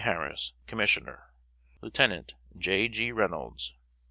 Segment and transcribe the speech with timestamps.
[0.03, 1.25] HARRIS, Commissioner.
[1.83, 2.33] Lieut.
[2.57, 2.87] J.
[2.89, 3.11] G.
[3.11, 3.77] REYNOLDS."